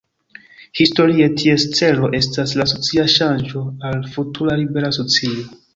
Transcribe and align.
Historie 0.79 1.27
ties 1.41 1.67
celo 1.81 2.09
estas 2.21 2.57
la 2.63 2.67
socia 2.75 3.07
ŝanĝo 3.19 3.65
al 3.91 4.05
futura 4.17 4.59
libera 4.65 4.97
socio. 5.01 5.51